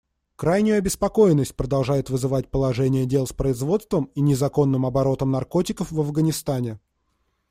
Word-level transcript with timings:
Крайнюю 0.35 0.79
обеспокоенность 0.79 1.53
продолжает 1.55 2.09
вызывать 2.09 2.49
положение 2.49 3.05
дел 3.05 3.27
с 3.27 3.33
производством 3.33 4.05
и 4.15 4.21
незаконным 4.21 4.87
оборотом 4.87 5.29
наркотиков 5.29 5.91
в 5.91 5.99
Афганистане. 5.99 6.79